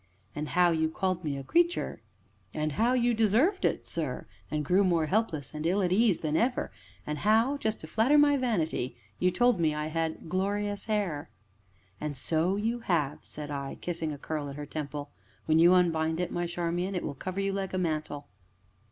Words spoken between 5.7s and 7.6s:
at ease than ever, and how